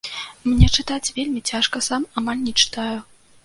[0.51, 2.95] Мне чытаць вельмі цяжка, сам амаль не чытаю.